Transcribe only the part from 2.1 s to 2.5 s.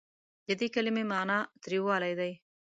دی.